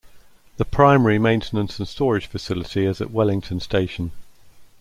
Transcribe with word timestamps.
The 0.57 0.65
primary 0.65 1.19
maintenance 1.19 1.77
and 1.77 1.87
storage 1.87 2.25
facility 2.25 2.87
is 2.87 3.01
at 3.01 3.11
Wellington 3.11 3.59
Station. 3.59 4.11